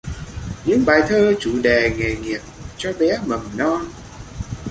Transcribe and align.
Những 0.65 0.85
bài 0.85 1.01
thơ 1.09 1.33
chủ 1.39 1.61
đề 1.61 1.95
nghề 1.97 2.15
nghiệp 2.15 2.39
cho 2.77 2.93
bé 2.99 3.17
mầm 3.25 3.41
non 3.57 3.85